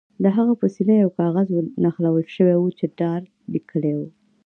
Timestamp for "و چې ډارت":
2.57-3.29